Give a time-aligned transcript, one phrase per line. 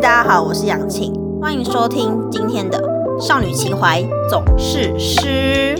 [0.00, 2.78] 大家好，我是杨晴，欢迎收听今天的
[3.20, 5.74] 《少女情怀总是诗》。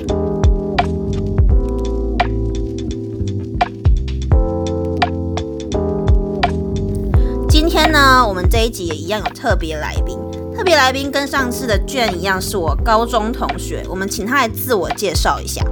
[7.48, 10.18] 今天呢，我们这一集也一样有特别来宾，
[10.52, 15.64] 特别来宾跟上次的卷一样，是我高中同学，我们请他来自我介绍一下。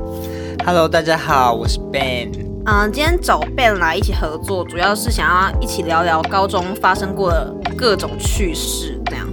[0.65, 2.31] Hello，大家好，我是 Ben。
[2.69, 9.27] 嗯，今天找 Ben 来一起合作，主要是想要一起聊聊高中发生过的各种趣事，这样。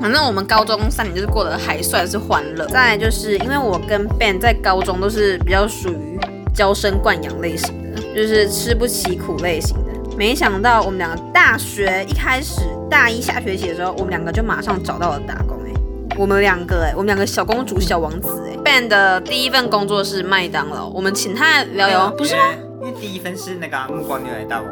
[0.00, 2.66] 反正我们高中三年就是过得还算是欢乐。
[2.66, 6.18] 再来就是因为我跟 Ben 在高中都是比较属于
[6.54, 10.16] 娇生惯养类型的，就是吃不起苦类型的。
[10.16, 12.60] 没想到我们两个大学一开始
[12.90, 15.72] 大一下学期的时候，我们两个就马上找到了打工、欸。
[16.18, 22.42] 我们两个哎、我们两个小公主、小王子哎、Ben 的第一份工作是麦当劳，我们请他来聊聊，不是吗？
[22.80, 24.70] 因为第一份是那个啊目光牛奶大王，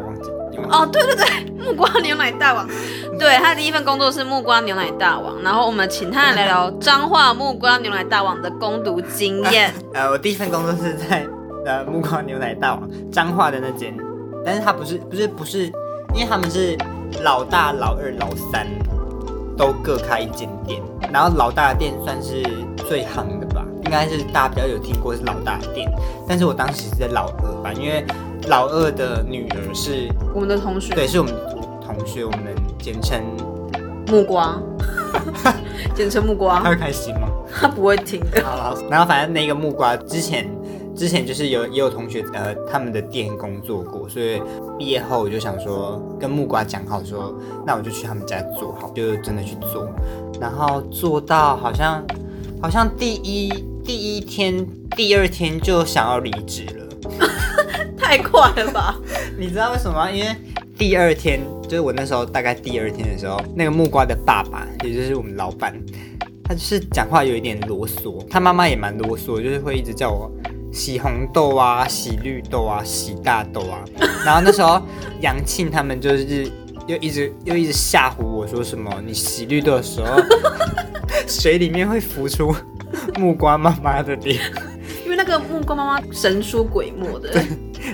[0.70, 1.26] 哦，对对对，
[1.58, 2.68] 木瓜牛奶大王，
[3.18, 9.72] 对他第一份工作是木瓜牛奶大王，然后我们请他来聊聊彰化木瓜牛奶大王的攻读经验。
[9.94, 11.26] 呃，我第一份工作是在
[11.66, 13.96] 呃木瓜牛奶大王彰化的那间，
[14.44, 15.66] 但是他不是不是不是，
[16.14, 16.76] 因为他们是
[17.22, 18.66] 老大、老二、老三
[19.56, 20.82] 都各开一间店，
[21.12, 22.42] 然后老大的店算是
[22.88, 25.90] 最夯的吧，应该是大家比较有听过是老大的店，
[26.28, 28.04] 但是我当时是在老二吧，因为
[28.48, 31.34] 老二的女儿是我们的同学，对，是我们
[31.84, 32.40] 同学，我们
[32.78, 33.22] 简称
[34.08, 34.60] 木瓜，
[35.94, 37.28] 简称木他瓜，会开心吗？
[37.50, 38.44] 他不会听的。
[38.44, 40.46] 好了，然后反正那个木瓜之前
[40.94, 44.42] 之前就是有也有同学呃他们的店工作过，所以
[44.78, 47.34] 毕业后我就想说跟木瓜讲好说，
[47.66, 49.88] 那我就去他们家做好，就真的去做，
[50.40, 52.04] 然后做到好像
[52.60, 53.48] 好像第一
[53.82, 56.83] 第一天第二天就想要离职了。
[58.14, 58.96] 太快了吧！
[59.36, 60.08] 你知道为什么吗？
[60.08, 60.36] 因为
[60.78, 65.74] 第二天就是我那时候大概第二天的时候，那个木瓜的爸爸，也就是我们老板，
[66.44, 70.30] 他就是讲话有一点啰嗦，他妈妈也蛮啰嗦，就是会一直叫我
[70.72, 73.82] 洗红豆啊、洗绿豆啊、洗大豆啊。
[74.24, 74.80] 然后那时候
[75.20, 76.48] 杨庆他们就是
[76.86, 80.22] 又一直又一直吓唬我说什么，你洗绿豆的时候，
[81.26, 82.54] 水里面会浮出
[83.18, 84.40] 木瓜妈妈的脸。
[85.04, 87.44] 因为那个木瓜妈妈神出鬼没的，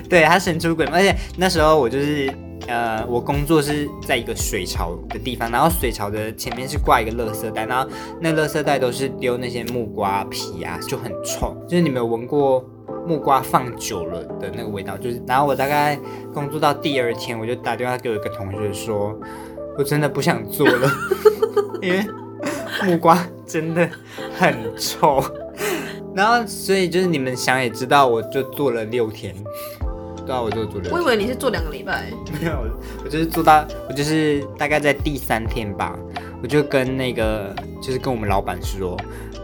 [0.09, 2.31] 对他神出鬼没，而且那时候我就是
[2.67, 11.55] 呃，我工作是在一个水槽的地方，然后水槽的前面是挂一个垃圾袋，然后那垃圾袋都是丢那些木瓜皮啊，就很臭。
[11.67, 12.63] 就是你没有闻过
[13.07, 14.95] 木瓜放久了的那个味道？
[14.97, 15.99] 就是，然后我大概
[16.33, 19.19] 工作到第二天，我就打电话给我一个同学说，
[19.77, 20.91] 我真的不想做了，
[21.81, 22.05] 因为
[22.85, 23.89] 木瓜真的
[24.37, 25.23] 很臭。
[26.13, 29.33] 然后，所以就是你们想也知道，我就做了六天。
[30.31, 30.93] 对啊，我就做六天。
[30.93, 32.05] 我以为你是做两个礼拜，
[32.39, 32.63] 没有，
[33.03, 35.97] 我就是做到，我就是大概在第三天吧，
[36.41, 38.97] 我就跟那个，就是跟我们老板说，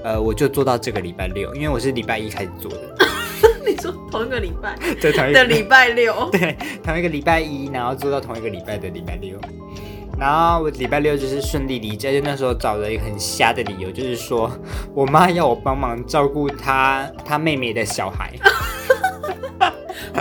[0.06, 2.96] 呃，我就做到这个礼拜六，因为我是礼拜一开始做的，
[3.68, 4.78] 你说同一个礼拜？
[5.02, 5.40] 对，同一个。
[5.40, 9.38] 的礼拜六， 对，同一个礼拜一，然后做到同一个礼拜的礼拜六，
[10.18, 14.50] 然后我礼拜六就是顺利离家，就那时候找了一个很瞎的理由，就是说
[14.94, 18.34] 我妈要我帮忙照顾她她妹妹的小孩，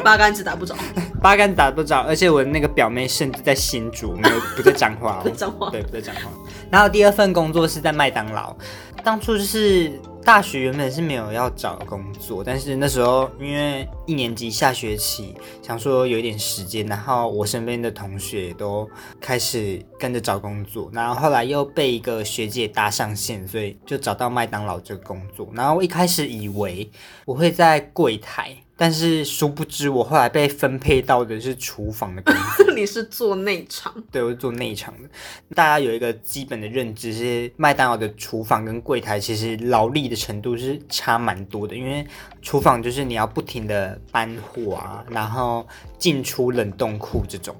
[0.03, 0.75] 八竿子打不着，
[1.21, 6.23] 八竿子打不着，而且我那个表妹甚至在新竹，没有不在彰化、 不哦在彰化对，不在彰化。
[6.71, 8.55] 然后第二份工作是在麦当劳，
[9.03, 9.93] 当初就是
[10.27, 15.33] 大学原本是没有要找工作，但是那时候因为一年级下学期，
[15.63, 25.49] 想说有一点时间，然后我身边的同学都开始跟着找工作，然后后来又被一个学姐搭上线，所以就找到麦当劳这个工作。
[25.55, 26.91] 然后我一开始以为
[27.25, 28.51] 我会在柜台。
[28.79, 32.66] 但是殊不知，我后来被分配到的是厨房的工作。
[32.77, 35.09] 你是做内场，对，我是做内场的。
[35.55, 42.07] 大家有一个基本的认知是，麦当劳的厨房跟柜台其实劳力的程度是差蛮多的，因为
[42.43, 45.67] 厨房就是你要不停的搬货啊，然后
[45.99, 47.57] 进出冷冻库这种。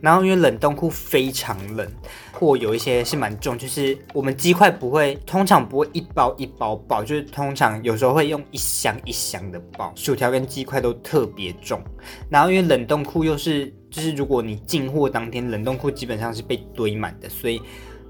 [0.00, 1.86] 然后因为冷冻库非常冷，
[2.32, 11.80] 货有一些是蛮重，就是我们鸡块不会，通常不会一包一包爆，就是通常有时候会用一箱一箱的爆，薯条跟鸡块都特别重。
[12.28, 17.60] 然后因为冷冻库又是，就是如果你进货当天，冷冻库基本上是被堆满的，所以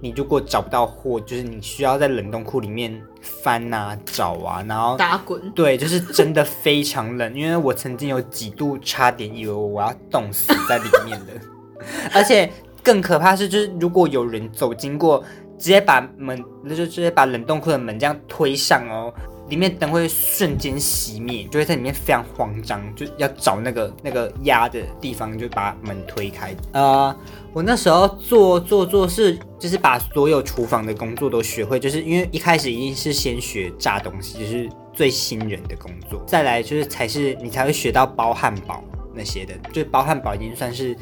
[0.00, 11.32] 你如果找不到货，就是你需要在冷冻库里面翻啊找啊，然后打滚，对，就是真的非常冷，因为我曾经有几度差点以为我要冻死在里面的，
[12.12, 12.50] 而且
[12.82, 15.22] 更可怕是，就是如果有人走经过，
[15.58, 19.12] 直接把门，那就直接把冷冻库的门这样推上哦，
[19.48, 26.54] 里面灯会瞬间熄灭，就会在里面非常慌张，就要找那个那个压的地方，就把门推开。
[26.72, 27.16] 呃，
[27.52, 38.84] 我那时候做做做是就是把所有厨房的工作都学会，就是因为一开始一定是先学炸东西，就是最新人的工作，再来就是才是你才会学到包汉堡
[39.14, 40.94] 那些的，就是包汉堡已经算是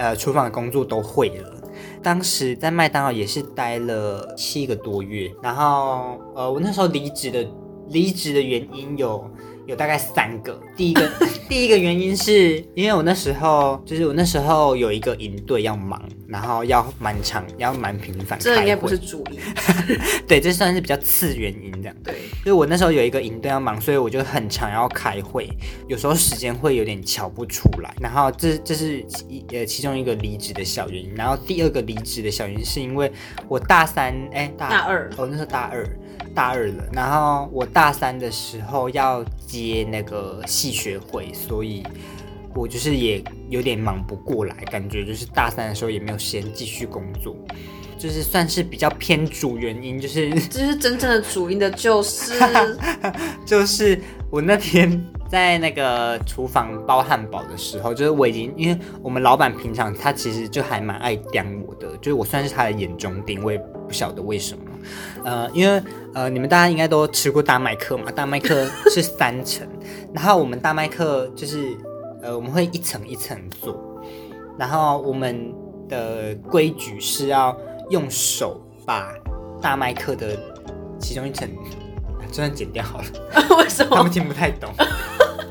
[0.00, 1.56] 呃厨房的工作都会了。
[2.02, 7.46] 当时在麦当劳也是待了七个多月，然后呃，我那时候离职的
[7.88, 9.30] 离职的原因有
[9.70, 10.60] 有大概三个。
[10.76, 11.08] 第一个
[11.48, 18.36] 第一个原因是因为我那时候就是我那时候有一个营队要忙，然后要蛮长，要蛮频繁。
[18.40, 19.38] 这应该不是主因，
[20.26, 21.94] 对，这算是比较次原因这样。
[22.02, 25.48] 对，就是我那时候有一个营队要忙，所以我就很常要开会，
[25.86, 27.94] 有时候时间会有点瞧不出来。
[28.00, 31.14] 然后这这是其呃其中一个离职的小原因。
[31.14, 33.12] 然后第二个离职的小原因是因为
[33.46, 35.86] 我大三哎大大二哦那时候大二
[36.34, 41.82] 大二了，然后我大三的时候要接那个系学会，所以
[42.54, 47.36] 我就是也有点忙不过来，感觉就是大三的时候也没有时间继续工作，
[47.98, 52.32] 就是算是比较偏主原因，就是 就是真正的主因的，就是
[53.44, 54.00] 就是
[54.30, 64.64] 我那天在那个厨房包汉堡的时候，就是我已经，因为我们老板平常他其实就还蛮爱刁我的，就是我算是他的眼中钉，我也不晓得为什么。
[65.24, 65.82] 呃，因为
[66.14, 69.66] 呃，你们大家应该都吃过大麦克嘛，大麦克是三层，
[70.12, 71.76] 然后我们大麦克就是
[72.22, 74.02] 呃，我们会一层一层做，
[74.58, 75.52] 然后我们
[75.88, 77.56] 的规矩是要
[77.90, 79.12] 用手把
[79.60, 80.36] 大麦克的
[80.98, 83.04] 其中一层，啊这段剪掉好了。
[83.58, 84.10] 为什么他们？
[84.10, 84.70] 听不太懂。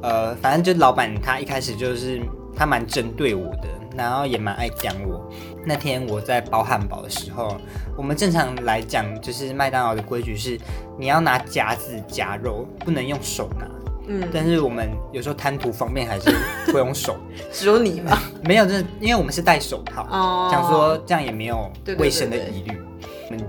[0.02, 2.22] 呃，反正就老板他一开始就是
[2.56, 3.68] 他蛮针对我的，
[3.98, 5.30] 然后也蛮爱讲我。
[5.66, 7.58] 那天我在包汉堡的时候，
[7.96, 10.60] 我们正常来讲就是麦当劳的规矩是
[10.98, 13.68] 你要拿夹子夹肉，不能用手拿。
[14.12, 16.32] 嗯，但是我们有时候贪图方便，还是
[16.74, 17.16] 会用手。
[17.54, 18.18] 只有你吗？
[18.44, 22.72] 没有，就是因为我们是戴手套，哦想说这样也没有卫生的对对疑虑。
[22.80, 22.89] 嗯，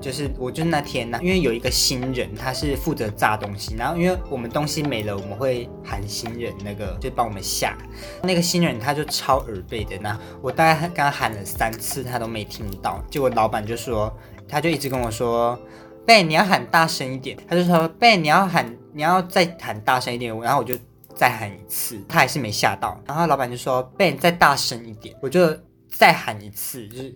[0.01, 7.77] 就是我就是那天呢，因为有一个新人，他是负责炸东西，然后因为我们东西没了，我们会喊新人那个就帮我们下。
[8.23, 13.03] 那个新人他就超耳背的，那我大概刚喊了三次，他都没听到。
[13.11, 14.13] 结果老板就说，
[14.49, 15.59] 他就一直跟我说。
[16.07, 17.37] 贝，你要喊大声一点。
[17.47, 20.37] 他就说，贝，你要喊，你要再喊大声一点。
[20.41, 20.75] 然后我就
[21.15, 23.01] 再喊一次，他还是没吓到。
[23.07, 25.15] 然后老板就说，贝，再大声一点。
[25.23, 25.57] 我就
[25.89, 27.15] 再喊一次，就是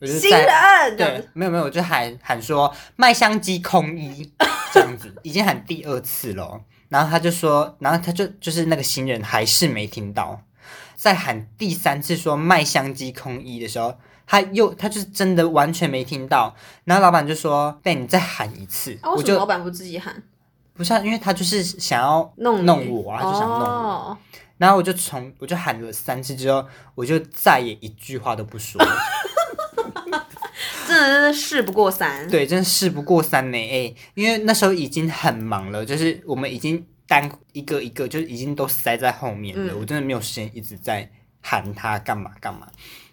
[0.00, 4.32] 我就新人，对，没有没有，我就喊喊说麦香鸡空一
[4.72, 6.60] 这样子，已经喊第二次了哦。
[6.88, 10.40] 然后他就说，然后他就就是那个新人还是没听到，
[10.96, 13.94] 在喊第三次说麦香鸡空一的时候，
[14.26, 16.54] 他又他就是真的完全没听到。
[16.84, 18.96] 然后老板就说：“对，你再喊一次。
[19.02, 20.22] 啊，我就老板不自己喊？
[20.74, 23.64] 不是、啊，因为他就是想要弄弄我啊，他就想弄我。
[23.66, 24.18] 哦
[24.58, 26.66] 然后我就从我就喊了三次之后，
[26.96, 28.90] 我就再也一句话都不说了。
[30.88, 32.28] 真的是事不过三。
[32.28, 42.66] 对，真的事不过三呢，哎，因为那时候已经很忙了，就是我们已经单一个一个，就是已经都塞在后面了，嗯我真的没有时间一直在喊他干嘛干嘛。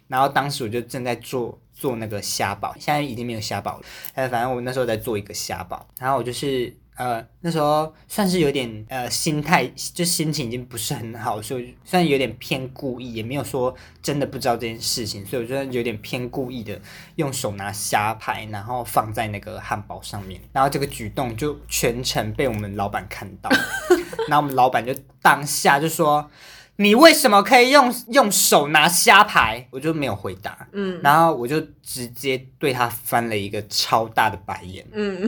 [0.08, 3.84] 然后当时我就正在做做那个虾堡，现在已经没有虾堡了，
[4.14, 16.80] 哎，反正我那时候在做一个虾堡，然后我就是呃那时候算是有点呃心态，就心情已经不是很好，所以虽然有点偏故意，也没有说真的不知道这件事情，所以我觉得有点偏故意的
[17.14, 23.50] 用手拿虾排，然后放在那个汉堡上面，然后这个举动就全程被我们老板看到，
[24.28, 26.30] 然后我们老板就当下就说。
[26.78, 29.66] 你为什么可以用用手拿虾排？
[29.70, 35.26] 我就没有回答，嗯然后我就直接对他翻了一个超大的白眼，嗯，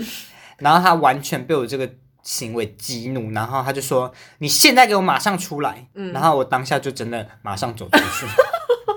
[0.59, 1.91] 然后他完全被我这个
[2.23, 8.27] 行为激怒，然后他就说：“你现在给我马上出来！”嗯然后我当下就真的马上走出去，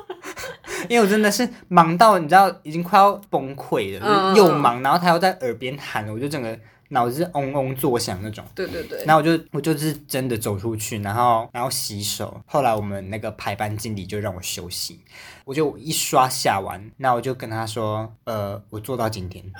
[0.89, 6.57] 因为我真的是忙到你知道已经快要崩溃了，嗯又忙，然后他又在耳边喊，我就整个
[6.89, 8.43] 脑子嗡嗡作响那种。
[8.53, 9.01] 对对对。
[9.05, 12.41] 然后我就我就是真的走出去，然后然后洗手。
[12.45, 14.99] 后来我们那个排班经理就让我休息，
[15.45, 19.45] 我就一刷下完，那我就跟他说，呃，我做到今天。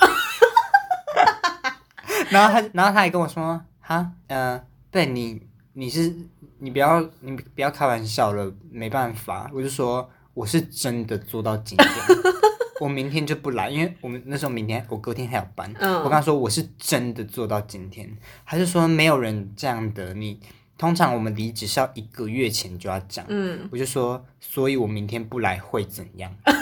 [2.32, 4.60] 然后他然后他还跟我说，哈，呃，
[4.90, 5.42] 对你
[5.74, 6.16] 你是
[6.60, 9.52] 你不要你不要开玩笑了，没办法。
[9.54, 11.90] 我就说我是真的做到今天。
[12.80, 15.72] 我明天就不来，因为我们那时候明天我隔天还有班。
[15.80, 18.10] 嗯我跟他说我是真的做到今天，
[18.44, 20.40] 他就说没有人这样的，你
[20.80, 23.24] 通常我们离职是要一个月前就要讲。
[23.30, 26.34] 嗯，我就说，所以我明天不来会怎样？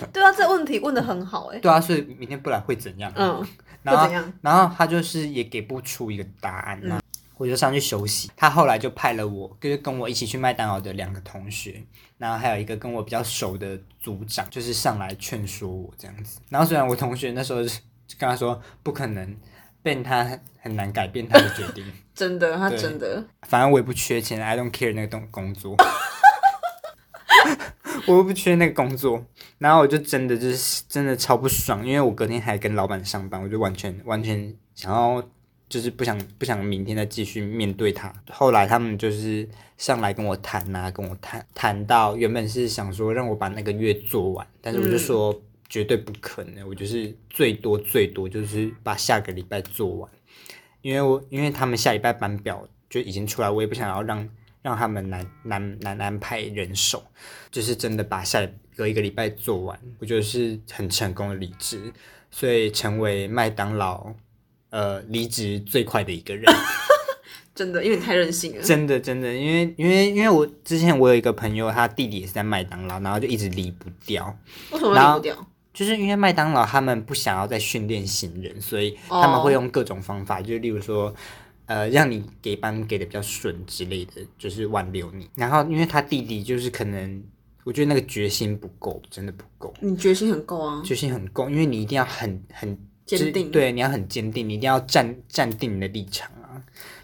[0.12, 3.12] 对啊，这问题问的很好哎、对啊，所以明天不来会怎样？
[3.16, 3.46] 嗯，
[3.82, 4.10] 然后？
[4.42, 7.00] 然后他就是也给不出一个答案，那、
[7.36, 8.30] 我就上去休息。
[8.36, 11.82] 他后来就派了我，就是跟我一起去麦当劳的两个同学，
[12.18, 16.40] 然后还有一个跟我比较熟的组长，就是上来劝说我这样子。
[16.48, 17.70] 然后虽然我同学那时候就
[18.18, 19.36] 跟他说不可能，
[19.82, 21.84] 变他很难改变他的决定。
[22.16, 25.76] 真的，他真的，反正我也不缺钱，I don't care 那个东工作，
[28.06, 29.24] 我又不缺那个工作，
[29.58, 35.22] 然后我就真的就是真的超不爽，因为我隔天还跟老板上班，我就完全完全想要
[35.68, 38.12] 就是不想不想明天再继续面对他。
[38.30, 45.34] 后来他们就是上来跟我谈啊、跟我谈谈到原本是想说让我把那个月做完，但是我就说
[45.68, 50.10] 绝对不可能，我就是最多最多就是把下个礼拜做完。
[50.82, 54.28] 因为我因为他们下礼拜班表就已经出来，我也不想要让
[54.66, 57.00] 让他们难难难安排人手，
[57.52, 58.44] 就是真的把下
[58.74, 61.92] 隔一个礼拜做完，我觉得是很成功的离职，
[62.32, 64.12] 所以成为麦当劳
[64.70, 66.44] 呃离职最快的一个人，
[67.54, 68.62] 真的，因为你太任性了。
[68.64, 74.36] 真的真的，因为因为因为我之前我有一个朋友，他弟弟也是在麦当劳，然后就一直离不掉，
[74.72, 75.46] 为什么离不掉？
[75.72, 81.14] 就是因为麦当劳他们不想要再训练新人，所以他们会用各种方法，就例如说，
[81.66, 85.28] 呃，让你给班给的比较顺之类的，就是挽留你。
[85.34, 87.22] 然后因为他弟弟就是可能，
[87.64, 96.62] 我觉得那个决心不够，真的不够，你决心很够啊，决心很够，因为你一定要很很坚定对，你要很坚定，你一定要站站定你的立场啊，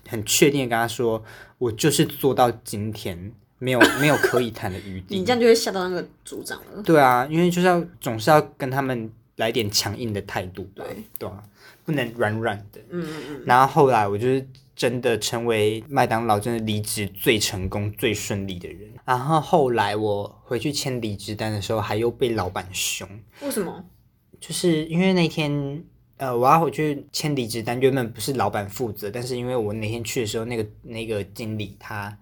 [0.09, 1.23] 很确定的跟他说，
[1.59, 5.15] 我就是做到今天，没有没有可以谈的余地。
[5.19, 6.83] 你这样就会吓到那个组长了。
[6.83, 11.43] 对啊，因为就是要总是要跟他们来点强硬的态度吧，对对啊，
[11.85, 12.81] 不能软软的。
[12.91, 18.91] 嗯嗯嗯，然后后来我就是真的成为麦当劳真的离职最成功、最顺利的人。
[19.05, 23.09] 然后后来我回去签离职单的时候，还又被老板凶，
[23.43, 23.85] 为什么？
[24.41, 25.85] 就是因为那天。
[26.19, 32.17] 呃，我要回去签离职单，原本不是老板负责，但是因为我那天去的时候，那个那个经理他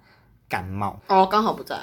[0.49, 1.79] 感冒，哦，刚好不在。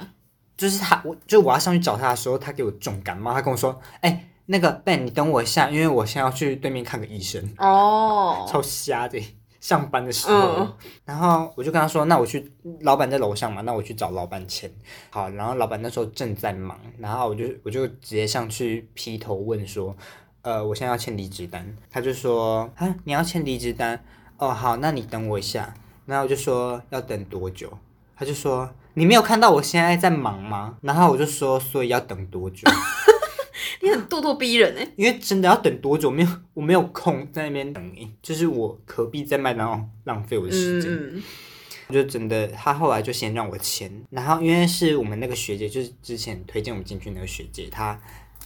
[0.55, 9.21] 就是他，我就我要上去找他的时候，他给我重感冒，他跟我说：“哎、那个 Ben，你等我一下，因为我现在要去对面看个医生。”哦， 超瞎的，
[9.61, 10.55] 上班的时候。
[10.59, 10.73] 嗯
[11.05, 12.51] 然后我就跟他说：“那我去，
[12.81, 14.69] 老板在楼上嘛，那我去找老板签。”
[15.09, 19.95] 好，然后老板那时候正在忙，然后我就我就直接上去劈头问说
[20.43, 24.03] ：“呃，我现在要签离职单。”他就说：“啊，你要签离职单？
[24.37, 25.73] 哦，好，那你等我一下。”
[26.05, 27.71] 然后我就说：“要等多久？”
[28.17, 32.67] 他就说：“你没有看到我现在在忙吗？”然后我就说：“所以要等多久？”
[33.83, 34.87] 你很咄咄逼人哎。
[34.95, 36.09] 因为真的要等多久？
[36.11, 41.23] 没有，我没有空在那边等你，就是我何必在麦当劳浪费我的时间？
[41.89, 47.97] 就真的，他后来就先让我签，然后因为是我们那个学姐，就是之前推荐我们进去那个学姐，她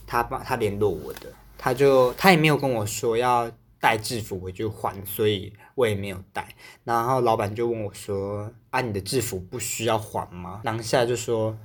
[0.06, 1.22] 她帮她联络我的，
[1.58, 6.48] 她就她也没有跟我说要带制服回去还，所以我也没有带。
[6.84, 11.58] 然后老板就问我说：“啊，你的制服不需要还吗？”当下就说：“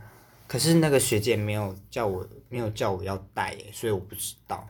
[0.47, 4.67] 可是那个学姐没有叫我，没有叫我要带耶，所以我不知道。”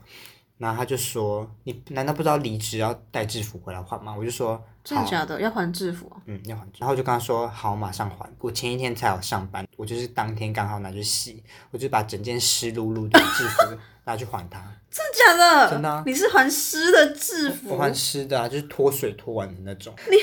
[0.58, 5.38] 然后他就说：“你难道不知道离职要带制服回来换吗？”我就说：“。”真的假的？
[5.38, 6.16] 要还制服啊？
[6.24, 6.62] 嗯，要还。
[6.78, 8.26] 然后我就跟他说好，马上还。
[8.38, 14.60] 我前一天才有上班，我就是当天刚好拿去洗，我就把整件湿漉漉的制服 拿去还他。
[14.90, 15.70] 真的假的？
[15.72, 17.74] 真的啊你是还湿的制服？
[17.74, 19.94] 我还湿的啊，就是脱水脱完的那种。
[20.08, 20.16] 你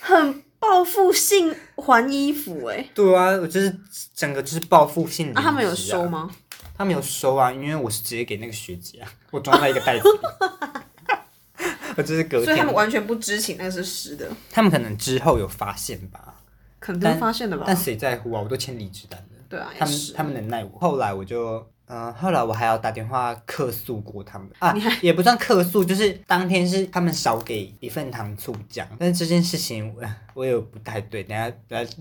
[0.00, 3.74] 很报复性还衣服哎、对啊，我就是
[4.14, 6.06] 整个就是报复性、啊，他们有收？
[6.06, 6.30] 吗？
[6.76, 10.18] 他们有收啊，因为我是直接给那个学姐啊，我装在一个袋子里。
[11.96, 16.36] 我就是隔天所以他们，完全不知情那个是湿的，他们可能之后有发现吧，
[16.78, 17.64] 肯定发现的吧？
[17.66, 18.40] 但谁在乎啊？
[18.40, 19.26] 我都签离职单了。
[19.48, 20.78] 对啊，他们他们能奈我。
[20.78, 30.02] 后来我就，嗯、后来我还要打电话客诉过他们啊，也不算客诉，就是当天是他们少给一份糖醋酱，但是这件事情我
[30.34, 31.92] 我也不太对，等下等下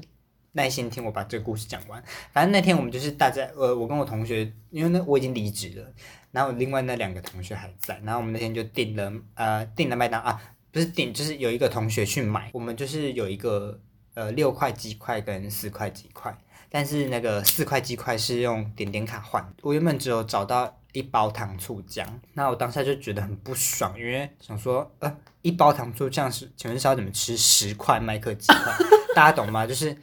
[0.51, 2.03] 耐心听我把这个故事讲完。
[2.31, 5.91] 反正那天我们就是大家，呃，我跟我同学，因为那我已经离职了，
[6.31, 10.39] 然后另外那两个同学还在，然后我们那天就订了，呃，订了麦当啊，
[10.71, 13.79] 不是订，就是有一个同学去买，我们就是有一个
[14.13, 16.37] 呃六块鸡块跟四块鸡块。
[16.69, 28.73] 但是那个四块鸡块是用点点卡换的，我原本只有找到一包糖醋酱，那我当下就觉得很不爽，因为想说，呃，一包糖醋酱是，请问是要怎么吃十块麦克鸡块？
[29.15, 29.65] 大家懂吗？
[29.65, 29.95] 就是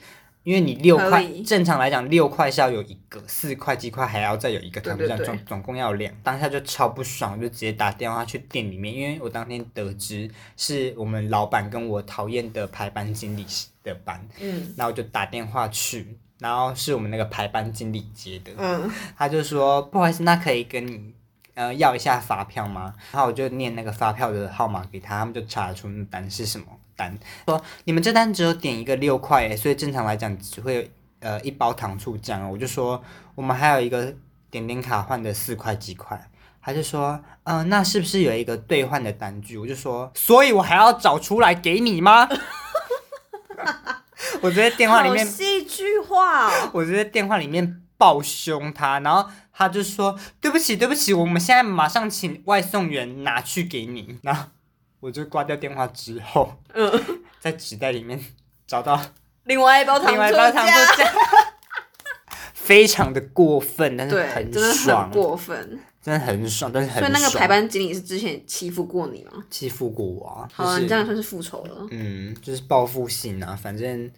[0.42, 6.14] 因为你六块，正常来讲六块是要有一个，四块鸡块还要再有一个糖醋酱，总总共要有两。
[6.22, 13.44] 当下就超不爽，就直接打电话去店里面，因为我当天得知是我们老板跟我讨厌的排班经理
[13.82, 21.14] 的班，嗯，那我就打电话去，然后是我们那个排班经理接的，嗯，他就说不好意思，那可以跟你
[21.54, 22.92] 呃要一下发票吗？
[23.12, 27.16] 然后我就念那个发票的号码给他，他们就查得出那单是什么单，
[27.46, 30.82] 说你们这单只有点一个六块诶，所以正常来讲只会有
[31.20, 32.50] 呃一包糖醋酱哦。
[32.52, 33.02] 我就说
[33.34, 34.14] 我们还有一个
[34.50, 36.30] 点点卡换的四块几块。
[36.66, 39.56] 他就说，嗯、那是不是有一个兑换的单据？
[39.56, 42.28] 我就说，所以我还要找出来给你吗？
[44.40, 46.70] 我直接电话里面好戏剧化哦。
[46.74, 54.44] 我就在电话里面暴凶他，然后他就说：“对不起，对不起，我们现在马上请外送员拿去给你。”然后
[55.00, 56.90] 我就挂掉电话之后，嗯，
[57.40, 58.22] 在纸袋里面
[58.66, 59.00] 找到
[59.44, 61.14] 另外一包糖另外一醋包糖醋酱，酱，
[62.52, 65.80] 非常的过分，但是对，很真的爽很，过分。
[66.02, 69.42] 真的很爽，但是很所以那个爽排班经理是之前欺负过你吗？
[69.50, 71.84] 欺负过我啊，好啊，就是你这样算是复仇了。
[71.90, 74.08] 嗯，就是报复性啊，反正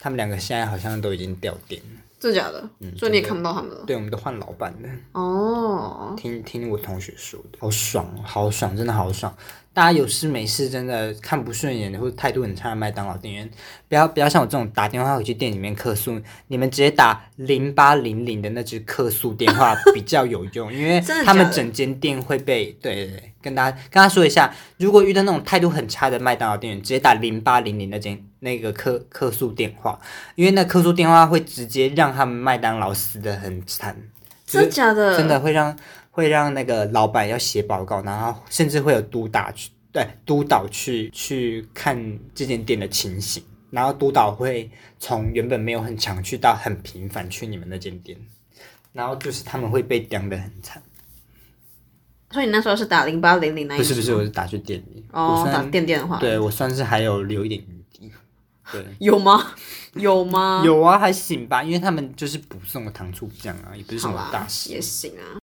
[0.00, 2.68] 他们两个现在好像都已经掉电了，真的假的？
[2.80, 3.84] 嗯所以你也看不到他们了。
[3.86, 4.88] 对，我们都换老板了。
[5.12, 9.32] 哦，听听我同学说的，好爽哦，好爽，真的好爽。
[9.72, 13.48] 大家有事没事，真的看不顺眼的或者态度很差的麦当劳店员，
[13.88, 29.98] 不要不要像我这种打电话回去店里面客诉，你们直接打零八零零的那只客诉电话比较有用，因为 他们整间店会被对，跟大家跟他说一下，如果遇到那种态度很差的麦当劳店员，直接打零八零零那间那个客客诉电话，
[30.34, 33.96] 因为那客诉电话会直接让他们麦当劳死的很惨。
[34.46, 35.16] 真的假的？
[35.16, 35.76] 真的会让
[36.10, 44.68] 会让那个老板要写报告，然后甚至会有督导去对督导去去看这间店的情形，然后督导会
[44.98, 48.18] 从原本没有很强去到很频繁去你们那间店，
[48.92, 50.82] 然后就是他们会被刁的很惨。
[52.30, 58.12] 所以你那时候是打零八零零那一支不是不是，我是打去店里，哦，打店电话，对我算是还有留一点余地。
[58.70, 59.52] 对， 有吗？
[59.94, 60.62] 有吗？
[60.66, 64.70] 有啊，还行吧，因为他们就是补送的糖醋酱啊，也不是什么大，事。
[64.70, 65.42] 也行啊。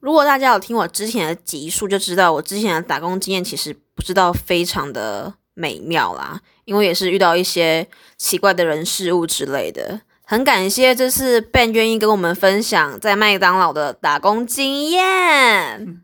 [0.00, 7.88] 如果大家有听我之前的集数，就知道我之前的打工经验其实不知道非常的美妙啦，因为也是遇到一些
[8.18, 10.02] 奇怪的人事物之类的。
[10.26, 16.02] 很感谢这次 Ben 愿意跟我们分享在麦当劳的打工经验。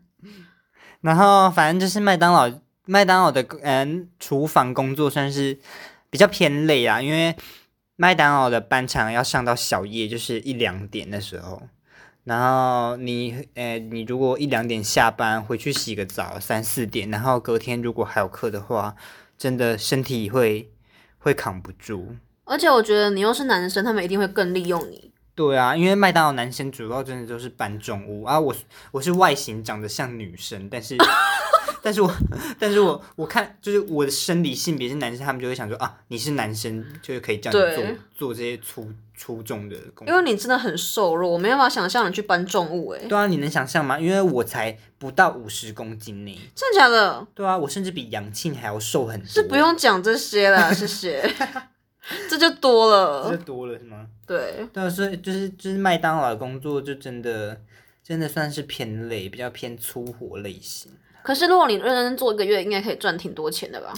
[1.03, 2.49] 然后反正就是麦当劳，
[2.85, 5.59] 麦当劳的嗯厨房工作算是
[6.09, 7.35] 比较偏累啊，因为
[7.97, 11.61] 麦当劳的班场要上到小夜，就是一两点的时候。
[12.23, 18.95] 然后你呃，你如果一两点下班回去洗个澡，三四点，然后隔天如果还有课的话，
[19.37, 20.71] 真的身体会
[21.17, 22.15] 会扛不住。
[22.45, 25.12] 而且我觉得你又是男生，他们一定会更利用你。
[25.35, 28.53] 对啊，因为麦当劳男生主要真的都是搬重物啊，我
[28.91, 30.95] 我是外形长得像女生，但是
[31.81, 32.15] 但是我
[32.59, 37.83] 但是我我看就是我的生理性别是男生，他们就会想说啊，你是男生就是可以叫你做
[38.15, 43.99] 做这些粗粗重的工因为你真的很瘦弱，我没办法想象你去搬重物、欸，对啊，你能想象吗？
[43.99, 46.39] 因为我才不到五十公斤呢。
[46.55, 47.25] 真的假的？
[47.33, 49.27] 对啊，我甚至比杨庆还要瘦很多。
[49.27, 51.23] 是不用讲这些了，谢谢。
[52.29, 54.07] 这就多了这就，多了是吗？
[54.27, 57.61] 对，对啊，所以就是就是麦当劳的工作就真的
[58.03, 60.91] 真的算是偏累，比较偏粗活类型。
[61.23, 63.93] 可是如果你认真做一个月，应该可以赚挺多钱的吧？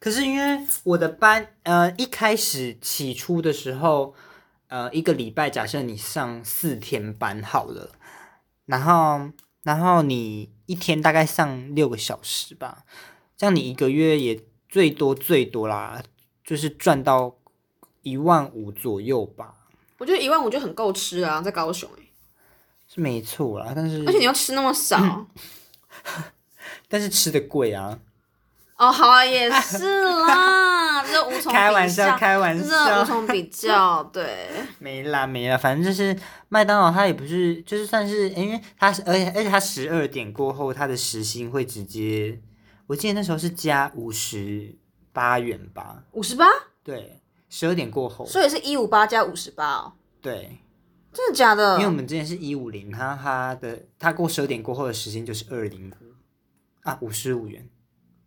[0.00, 4.14] 可是因为我的班，呃，一开始起初的时候，
[4.68, 7.90] 呃，一个礼拜假设你上四天班好了，
[8.66, 9.30] 然后
[9.62, 12.84] 然后你一天大概上六个小时吧，
[13.36, 16.02] 这样你一个月也最多最多啦，
[16.48, 17.36] 就是赚到
[18.00, 19.52] 一万五左右吧，
[19.98, 22.02] 我觉得一万五就很够吃啊，在高雄、欸、
[22.88, 25.26] 是没错啦，但是而且你要吃那么少，
[26.88, 27.98] 但是吃的贵啊，
[28.78, 34.48] 哦，好啊，也是啦，这无从 开玩笑开玩这真的无，从比较，对，
[34.80, 42.40] 没啦没啦，反正就是麦当劳，它也不是，就是算是，因为它是，而且而且它十二点过后，它的时薪会直接，
[42.86, 44.74] 我记得那时候是加五十
[45.12, 46.46] 八元吧，五十八，
[46.82, 50.58] 对，十二点过后，所以是一五八加五十八哦，对，
[51.12, 51.74] 真的假的？
[51.74, 56.08] 因为我们之前是一五零，他他的他过十二点过后的时薪就是二零五。
[56.82, 57.68] 啊，五十五元，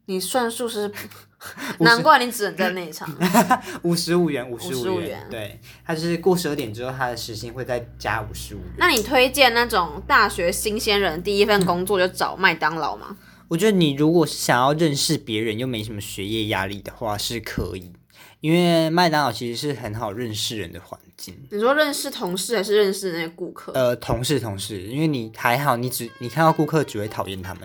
[0.06, 0.92] 你算数是，
[1.80, 3.10] 难怪你只能在那一场。
[3.82, 5.26] 五十五元，五十五元。
[5.32, 8.68] 对，它就是过十二点之后，它的时薪会再加五十五元。
[8.78, 13.18] 那你推荐那种大学新鲜人第一份工作就找麦当劳吗？
[13.52, 17.92] 我觉得你如果想要认识别人又没什么学业压力的话，是可以，
[18.40, 21.38] 因为麦当劳其实是很好认识人的环境。
[21.52, 23.74] 你说认识同事还是认识那些顾客？
[23.74, 27.64] 呃，同事同事，因为你还好，你只你看到顾客只会讨厌他们。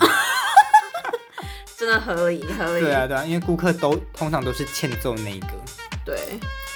[1.78, 2.80] 真的合理合理。
[2.80, 5.46] 对啊，对啊，因为顾客都通常都是欠揍那一个。
[6.04, 6.18] 对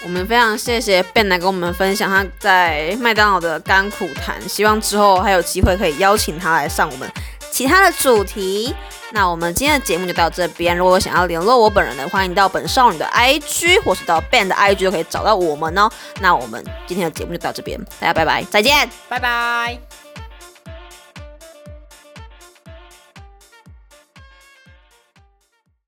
[0.05, 7.11] 我们非常谢谢 Ben 来跟我们分享他在麦当劳的甘苦谈，希望之后还有机会可以邀请他来上我们
[7.51, 8.75] 其他的主题。
[9.13, 15.91] 那我们今天的节目就到这边，如果想要联络我本人的，欢迎到本少女的 IG 或是到 Band 的 IG 都可以找到我们哦。
[16.21, 18.89] 那我们今天的节目就到这边，大家拜拜，再见。
[19.09, 20.10] 拜拜。